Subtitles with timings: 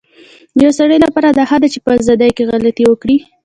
[0.61, 3.17] يو سړي لپاره دا ښه ده چي په ازادی کي غلطي وکړی